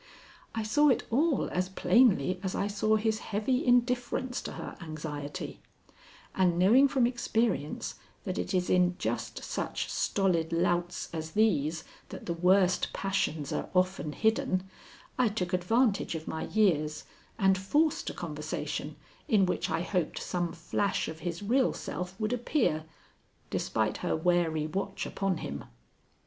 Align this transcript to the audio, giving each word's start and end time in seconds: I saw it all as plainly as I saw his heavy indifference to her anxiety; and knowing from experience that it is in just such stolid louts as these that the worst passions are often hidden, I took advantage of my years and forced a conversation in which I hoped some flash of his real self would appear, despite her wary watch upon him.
I 0.55 0.63
saw 0.63 0.89
it 0.89 1.03
all 1.11 1.47
as 1.51 1.69
plainly 1.69 2.39
as 2.41 2.55
I 2.55 2.65
saw 2.65 2.95
his 2.95 3.19
heavy 3.19 3.63
indifference 3.63 4.41
to 4.41 4.53
her 4.53 4.75
anxiety; 4.81 5.59
and 6.33 6.57
knowing 6.57 6.87
from 6.87 7.05
experience 7.05 7.99
that 8.23 8.39
it 8.39 8.51
is 8.51 8.67
in 8.67 8.95
just 8.97 9.43
such 9.43 9.91
stolid 9.91 10.51
louts 10.51 11.07
as 11.13 11.33
these 11.33 11.83
that 12.09 12.25
the 12.25 12.33
worst 12.33 12.91
passions 12.93 13.53
are 13.53 13.69
often 13.75 14.13
hidden, 14.13 14.67
I 15.19 15.27
took 15.27 15.53
advantage 15.53 16.15
of 16.15 16.27
my 16.27 16.45
years 16.47 17.03
and 17.37 17.55
forced 17.55 18.09
a 18.09 18.13
conversation 18.15 18.95
in 19.27 19.45
which 19.45 19.69
I 19.69 19.81
hoped 19.81 20.17
some 20.17 20.51
flash 20.51 21.07
of 21.09 21.19
his 21.19 21.43
real 21.43 21.73
self 21.73 22.19
would 22.19 22.33
appear, 22.33 22.85
despite 23.51 23.97
her 23.97 24.15
wary 24.15 24.65
watch 24.65 25.05
upon 25.05 25.37
him. 25.45 25.63